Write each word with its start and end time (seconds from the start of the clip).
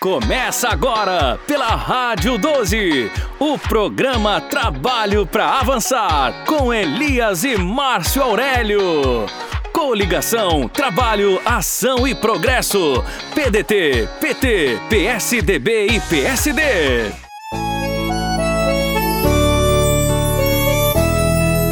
Começa 0.00 0.68
agora 0.68 1.40
pela 1.44 1.74
Rádio 1.74 2.38
12, 2.38 3.10
o 3.40 3.58
programa 3.58 4.40
Trabalho 4.40 5.26
para 5.26 5.58
Avançar 5.58 6.44
com 6.46 6.72
Elias 6.72 7.42
e 7.42 7.56
Márcio 7.56 8.22
Aurélio. 8.22 9.26
Coligação 9.72 10.68
Trabalho, 10.68 11.40
Ação 11.44 12.06
e 12.06 12.14
Progresso. 12.14 13.02
PDT, 13.34 14.08
PT, 14.20 14.78
PSDB 14.88 15.86
e 15.88 16.00
PSD. 16.00 16.62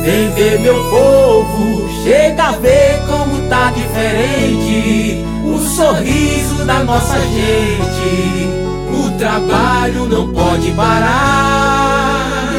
Vem 0.02 0.30
ver 0.32 0.58
meu 0.58 0.90
povo, 0.90 1.88
chega 2.02 2.42
a 2.42 2.52
ver 2.52 3.06
como 3.06 3.48
tá 3.48 3.70
diferente 3.70 5.35
o 5.56 5.60
sorriso 5.60 6.64
da 6.66 6.84
nossa 6.84 7.18
gente. 7.18 8.50
O 8.92 9.10
trabalho 9.18 10.06
não 10.06 10.32
pode 10.32 10.70
parar. 10.72 12.52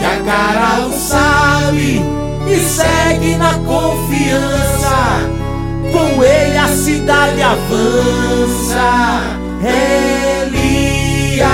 Jacarau 0.00 0.90
sabe 0.92 2.02
e 2.48 2.58
segue 2.58 3.36
na 3.36 3.54
confiança. 3.54 5.30
Com 5.92 6.24
ele 6.24 6.58
a 6.58 6.68
cidade 6.68 7.40
avança. 7.42 9.20
Elias, 10.42 11.46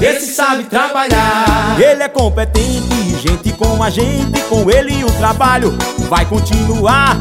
esse 0.00 0.34
sabe 0.34 0.64
trabalhar. 0.64 1.76
Ele 1.78 2.02
é 2.02 2.08
competente, 2.08 3.18
gente 3.20 3.52
com 3.52 3.82
a 3.82 3.90
gente, 3.90 4.40
com 4.48 4.70
ele 4.70 5.04
o 5.04 5.10
trabalho 5.12 5.76
vai 6.08 6.24
continuar. 6.24 7.20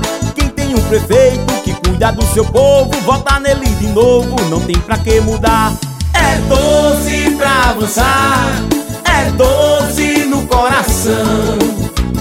Um 0.75 0.81
prefeito 0.89 1.61
que 1.63 1.73
cuida 1.73 2.11
do 2.11 2.21
seu 2.33 2.43
povo, 2.43 2.91
vota 3.05 3.39
nele 3.39 3.65
de 3.79 3.87
novo, 3.87 4.35
não 4.49 4.59
tem 4.59 4.77
pra 4.77 4.97
que 4.97 5.21
mudar. 5.21 5.73
É 6.13 6.35
doze 6.49 7.33
pra 7.37 7.69
avançar, 7.69 8.61
é 9.05 9.31
doze 9.31 10.25
no 10.25 10.45
coração. 10.47 11.57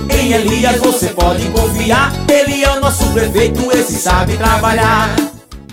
Em 0.09 0.33
Elias 0.33 0.79
você 0.79 1.09
pode 1.09 1.49
confiar, 1.49 2.13
ele 2.29 2.63
é 2.63 2.71
o 2.71 2.81
nosso 2.81 3.05
prefeito, 3.13 3.73
esse 3.73 3.95
sabe 3.95 4.37
trabalhar. 4.37 5.17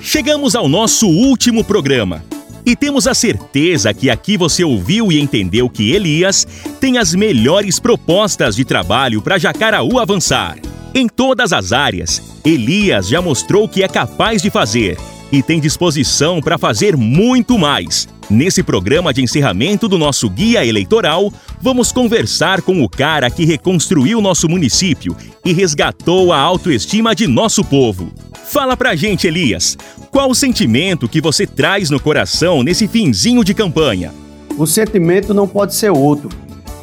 Chegamos 0.02 0.56
ao 0.56 0.68
nosso 0.68 1.08
último 1.08 1.64
programa. 1.64 2.24
E 2.66 2.76
temos 2.76 3.06
a 3.06 3.14
certeza 3.14 3.94
que 3.94 4.10
aqui 4.10 4.38
você 4.38 4.64
ouviu 4.64 5.12
e 5.12 5.20
entendeu 5.20 5.70
que 5.70 5.92
Elias 5.92 6.48
tem 6.80 6.98
as 6.98 7.14
melhores 7.14 7.80
propostas 7.80 8.56
de 8.56 8.66
trabalho 8.66 9.22
para 9.22 9.38
Jacaraú 9.38 10.00
avançar. 10.00 10.58
Em 10.94 11.08
todas 11.08 11.54
as 11.54 11.72
áreas, 11.72 12.22
Elias 12.44 13.08
já 13.08 13.22
mostrou 13.22 13.68
que 13.68 13.82
é 13.82 13.88
capaz 13.88 14.42
de 14.42 14.50
fazer 14.50 14.98
e 15.32 15.42
tem 15.42 15.58
disposição 15.58 16.42
para 16.42 16.58
fazer 16.58 16.98
muito 16.98 17.58
mais. 17.58 18.10
Nesse 18.30 18.62
programa 18.62 19.14
de 19.14 19.22
encerramento 19.22 19.88
do 19.88 19.98
nosso 19.98 20.30
guia 20.30 20.66
eleitoral, 20.66 21.32
vamos 21.62 21.94
conversar 21.94 22.62
com 22.62 22.84
o 22.84 22.90
cara 22.90 23.30
que 23.30 23.46
reconstruiu 23.46 24.20
nosso 24.20 24.50
município 24.50 25.16
e 25.46 25.54
resgatou 25.54 26.34
a 26.34 26.40
autoestima 26.40 27.16
de 27.16 27.26
nosso 27.26 27.64
povo. 27.64 28.12
Fala 28.44 28.76
pra 28.76 28.94
gente, 28.94 29.28
Elias, 29.28 29.78
qual 30.12 30.30
o 30.30 30.36
sentimento 30.36 31.08
que 31.08 31.22
você 31.22 31.48
traz 31.48 31.90
no 31.90 32.02
coração 32.02 32.64
nesse 32.64 32.86
finzinho 32.86 33.46
de 33.46 33.54
campanha? 33.54 34.14
O 34.58 34.68
sentimento 34.68 35.34
não 35.34 35.48
pode 35.48 35.74
ser 35.74 35.90
outro, 35.90 36.28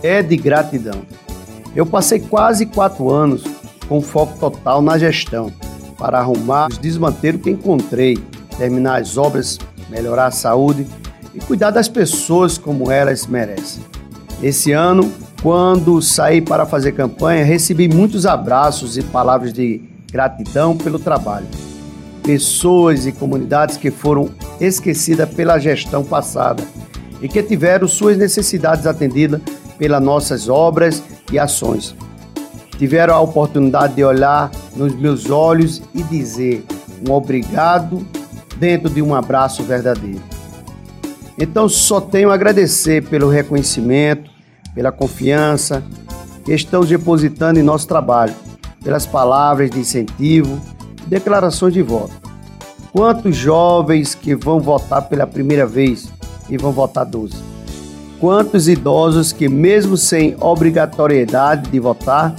é 0.03 0.23
de 0.23 0.35
gratidão. 0.35 1.03
Eu 1.77 1.85
passei 1.85 2.19
quase 2.19 2.65
quatro 2.65 3.11
anos 3.11 3.58
com 3.89 4.01
foco 4.01 4.39
total 4.39 4.83
na 4.83 4.99
gestão, 4.99 5.53
para 5.97 6.19
arrumar 6.19 6.69
os 6.71 6.79
desmanteiros 6.79 7.41
que 7.41 7.51
encontrei, 7.51 8.19
terminar 8.57 9.01
as 9.01 9.17
obras, 9.17 9.59
melhorar 9.89 10.27
a 10.27 10.31
saúde 10.31 10.87
e 11.35 11.41
cuidar 11.41 11.71
das 11.71 11.89
pessoas 11.89 12.59
como 12.59 12.91
elas 12.91 13.27
merecem. 13.27 13.83
Esse 14.43 14.73
ano, 14.73 15.11
quando 15.43 16.01
saí 16.03 16.41
para 16.41 16.67
fazer 16.67 16.93
campanha, 16.93 17.45
recebi 17.45 17.89
muitos 17.89 18.27
abraços 18.27 18.97
e 18.97 19.03
palavras 19.03 19.53
de 19.53 19.83
gratidão 20.13 20.77
pelo 20.77 20.99
trabalho. 20.99 21.47
Pessoas 22.23 23.07
e 23.07 23.13
comunidades 23.13 23.77
que 23.77 23.91
foram 23.91 24.29
esquecidas 24.61 25.29
pela 25.31 25.59
gestão 25.59 26.05
passada 26.05 26.63
e 27.21 27.29
que 27.29 27.43
tiveram 27.43 27.89
suas 27.89 28.17
necessidades 28.17 28.87
atendidas 28.87 29.41
pelas 29.79 30.03
nossas 30.03 30.49
obras 30.49 31.03
e 31.33 31.39
ações. 31.39 31.95
Tiveram 32.79 33.15
a 33.15 33.21
oportunidade 33.21 33.95
de 33.95 34.05
olhar 34.05 34.51
nos 34.75 34.95
meus 34.95 35.29
olhos 35.29 35.83
e 35.95 36.03
dizer 36.05 36.65
um 37.07 37.13
obrigado 37.13 38.07
dentro 38.57 38.89
de 38.89 39.03
um 39.03 39.15
abraço 39.15 39.63
verdadeiro. 39.63 40.23
Então 41.37 41.69
só 41.69 42.01
tenho 42.01 42.31
a 42.31 42.35
agradecer 42.35 43.05
pelo 43.05 43.29
reconhecimento, 43.29 44.31
pela 44.75 44.91
confiança 44.91 45.83
que 46.45 46.53
estão 46.53 46.85
depositando 46.85 47.59
em 47.59 47.63
nosso 47.63 47.87
trabalho 47.87 48.35
pelas 48.83 49.07
palavras 49.07 49.71
de 49.71 49.81
incentivo, 49.81 50.61
declarações 51.07 51.75
de 51.75 51.83
voto. 51.83 52.13
Quantos 52.93 53.37
jovens 53.37 54.15
que 54.15 54.35
vão 54.35 54.61
votar 54.61 55.03
pela 55.09 55.27
primeira 55.27 55.67
vez 55.67 56.09
e 56.49 56.57
vão 56.57 56.73
votar 56.73 57.05
12? 57.05 57.37
Quantos 58.19 58.67
idosos 58.67 59.33
que, 59.33 59.49
mesmo 59.49 59.97
sem 59.97 60.37
obrigatoriedade 60.41 61.71
de 61.71 61.79
votar, 61.79 62.35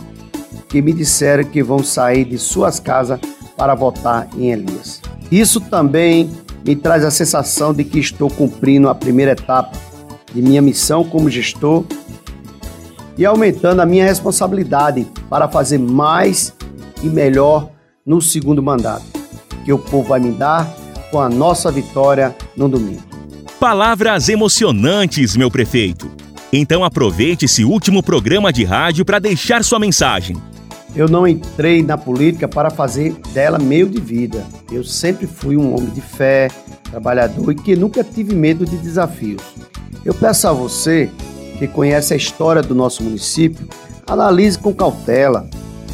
que 0.68 0.82
me 0.82 0.94
disseram 0.94 1.44
que 1.44 1.64
vão 1.64 1.84
sair 1.84 2.26
de 2.26 2.38
suas 2.38 2.80
casas 2.80 3.20
para 3.58 3.76
votar 3.76 4.28
em 4.38 4.52
Elias? 4.52 5.02
Isso 5.32 5.62
também 5.62 6.30
me 6.66 6.76
traz 6.76 7.04
a 7.04 7.12
sensação 7.12 7.74
de 7.74 7.84
que 7.84 8.00
estou 8.00 8.30
cumprindo 8.30 8.90
a 8.90 8.96
primeira 8.96 9.32
etapa 9.32 9.72
de 10.34 10.42
minha 10.42 10.62
missão 10.62 11.04
como 11.04 11.30
gestor 11.30 11.84
e 13.18 13.26
aumentando 13.26 13.82
a 13.82 13.86
minha 13.86 14.06
responsabilidade 14.06 15.08
para 15.30 15.48
fazer 15.48 15.78
mais 15.78 16.54
e 17.04 17.08
melhor 17.08 17.70
no 18.06 18.22
segundo 18.22 18.62
mandato, 18.64 19.06
que 19.66 19.74
o 19.74 19.78
povo 19.78 20.10
vai 20.10 20.20
me 20.20 20.32
dar 20.32 20.68
com 21.12 21.20
a 21.20 21.30
nossa 21.30 21.72
vitória 21.72 22.36
no 22.56 22.70
domingo. 22.70 23.04
Palavras 23.60 24.30
emocionantes, 24.30 25.36
meu 25.36 25.52
prefeito. 25.52 26.19
Então 26.52 26.84
aproveite 26.84 27.46
esse 27.46 27.64
último 27.64 28.02
programa 28.02 28.52
de 28.52 28.64
rádio 28.64 29.06
para 29.06 29.20
deixar 29.20 29.64
sua 29.64 29.80
mensagem. 29.80 30.36
Eu 30.96 31.08
não 31.08 31.28
entrei 31.28 31.84
na 31.84 31.96
política 31.96 32.48
para 32.48 32.72
fazer 32.72 33.14
dela 33.32 33.60
meio 33.60 33.88
de 33.88 34.02
vida. 34.02 34.44
Eu 34.72 34.84
sempre 34.84 35.28
fui 35.28 35.56
um 35.56 35.76
homem 35.76 35.92
de 35.92 36.02
fé, 36.02 36.50
trabalhador 36.90 37.52
e 37.52 37.56
que 37.56 37.76
nunca 37.76 38.04
tive 38.04 38.34
medo 38.34 38.66
de 38.66 38.76
desafios. 38.78 39.44
Eu 40.04 40.16
peço 40.16 40.48
a 40.48 40.52
você 40.52 41.10
que 41.60 41.68
conhece 41.68 42.16
a 42.16 42.18
história 42.18 42.64
do 42.64 42.74
nosso 42.74 43.04
município, 43.04 43.68
analise 44.08 44.58
com 44.58 44.74
cautela. 44.74 45.48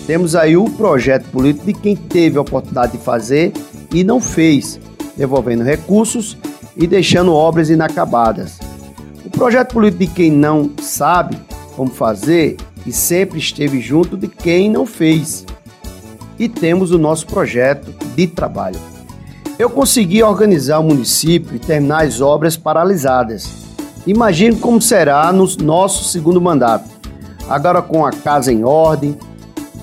Temos 0.07 0.35
aí 0.35 0.55
o 0.55 0.69
projeto 0.69 1.25
político 1.25 1.65
de 1.65 1.73
quem 1.73 1.95
teve 1.97 2.37
a 2.37 2.41
oportunidade 2.41 2.93
de 2.93 3.03
fazer 3.03 3.51
e 3.93 4.03
não 4.03 4.21
fez, 4.21 4.79
devolvendo 5.17 5.63
recursos 5.63 6.37
e 6.77 6.87
deixando 6.87 7.33
obras 7.33 7.69
inacabadas. 7.69 8.59
Projeto 9.35 9.73
político 9.73 9.99
de 9.99 10.07
quem 10.07 10.31
não 10.31 10.71
sabe 10.81 11.37
como 11.75 11.89
fazer 11.89 12.57
e 12.85 12.91
sempre 12.91 13.37
esteve 13.37 13.79
junto 13.79 14.17
de 14.17 14.27
quem 14.27 14.69
não 14.69 14.85
fez. 14.85 15.45
E 16.39 16.49
temos 16.49 16.91
o 16.91 16.97
nosso 16.97 17.27
projeto 17.27 17.93
de 18.15 18.27
trabalho. 18.27 18.79
Eu 19.59 19.69
consegui 19.69 20.23
organizar 20.23 20.79
o 20.79 20.83
município 20.83 21.55
e 21.55 21.59
terminar 21.59 22.05
as 22.05 22.19
obras 22.19 22.57
paralisadas 22.57 23.65
Imagine 24.07 24.57
como 24.57 24.79
será 24.79 25.33
no 25.33 25.47
nosso 25.63 26.03
segundo 26.03 26.39
mandato. 26.39 26.87
Agora 27.49 27.81
com 27.81 28.05
a 28.05 28.11
casa 28.11 28.53
em 28.53 28.63
ordem, 28.63 29.17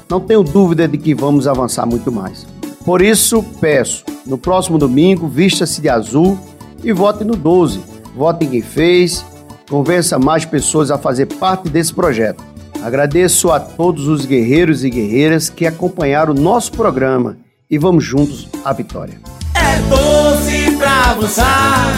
não 0.09 0.21
tenho 0.21 0.45
dúvida 0.45 0.87
de 0.87 0.97
que 0.97 1.13
vamos 1.13 1.49
avançar 1.49 1.85
muito 1.87 2.13
mais. 2.13 2.47
Por 2.85 3.03
isso, 3.03 3.43
peço, 3.61 4.05
no 4.25 4.39
próximo 4.39 4.79
domingo, 4.79 5.27
vista-se 5.27 5.81
de 5.81 5.89
azul 5.89 6.39
e 6.85 6.93
vote 6.93 7.25
no 7.25 7.35
12. 7.35 7.81
Vote 8.17 8.45
em 8.45 8.51
quem 8.51 8.63
fez, 8.63 9.25
convença 9.73 10.19
mais 10.19 10.45
pessoas 10.45 10.91
a 10.91 10.99
fazer 10.99 11.25
parte 11.25 11.71
desse 11.71 11.95
projeto. 11.95 12.45
Agradeço 12.83 13.51
a 13.51 13.59
todos 13.59 14.07
os 14.07 14.27
guerreiros 14.27 14.85
e 14.85 14.91
guerreiras 14.91 15.49
que 15.49 15.67
acompanharam 15.67 16.35
o 16.35 16.39
nosso 16.39 16.73
programa 16.73 17.39
e 17.71 17.79
vamos 17.79 18.05
juntos 18.05 18.49
à 18.63 18.75
vitória. 18.75 19.19
É 19.55 19.79
12 19.89 20.77
pra 20.77 21.13
avançar, 21.13 21.89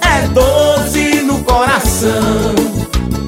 é 0.00 0.26
12 0.28 1.18
coração. 1.44 2.54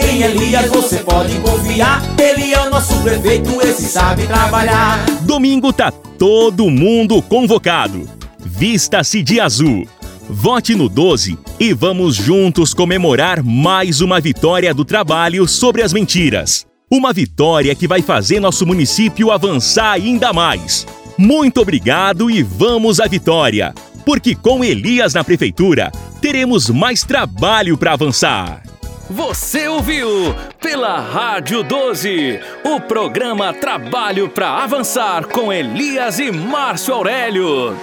Em 0.02 0.22
Elias 0.22 0.66
você 0.70 1.00
pode 1.00 1.38
confiar, 1.40 2.02
ele 2.18 2.54
é 2.54 2.60
o 2.66 2.70
nosso 2.70 2.98
prefeito, 3.02 3.50
esse 3.60 3.82
sabe 3.82 4.26
trabalhar. 4.26 5.04
Domingo 5.22 5.74
tá 5.74 5.90
todo 5.90 6.70
mundo 6.70 7.20
convocado. 7.20 8.08
Vista-se 8.38 9.22
de 9.22 9.38
azul. 9.40 9.86
Vote 10.32 10.76
no 10.76 10.88
12 10.88 11.36
e 11.58 11.72
vamos 11.72 12.14
juntos 12.14 12.72
comemorar 12.72 13.42
mais 13.42 14.00
uma 14.00 14.20
vitória 14.20 14.72
do 14.72 14.84
trabalho 14.84 15.46
sobre 15.48 15.82
as 15.82 15.92
mentiras. 15.92 16.64
Uma 16.88 17.12
vitória 17.12 17.74
que 17.74 17.88
vai 17.88 18.00
fazer 18.00 18.38
nosso 18.38 18.64
município 18.64 19.32
avançar 19.32 19.94
ainda 19.94 20.32
mais. 20.32 20.86
Muito 21.18 21.60
obrigado 21.60 22.30
e 22.30 22.44
vamos 22.44 23.00
à 23.00 23.08
vitória! 23.08 23.74
Porque 24.06 24.36
com 24.36 24.64
Elias 24.64 25.14
na 25.14 25.24
prefeitura, 25.24 25.90
teremos 26.20 26.70
mais 26.70 27.02
trabalho 27.02 27.76
para 27.76 27.92
avançar. 27.92 28.62
Você 29.10 29.66
ouviu 29.66 30.32
pela 30.60 31.00
Rádio 31.00 31.64
12 31.64 32.38
o 32.64 32.80
programa 32.80 33.52
Trabalho 33.52 34.28
para 34.28 34.62
Avançar 34.62 35.26
com 35.26 35.52
Elias 35.52 36.20
e 36.20 36.30
Márcio 36.30 36.94
Aurélio. 36.94 37.76